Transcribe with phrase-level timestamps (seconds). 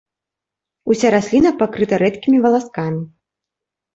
[0.93, 3.01] Уся расліна пакрыта рэдкімі валаскамі.